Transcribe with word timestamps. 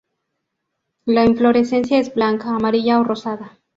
La 1.05 1.25
inflorescencia 1.25 1.99
es 1.99 2.11
blanca, 2.15 2.49
amarilla 2.55 2.99
o 2.99 3.03
rosada. 3.03 3.59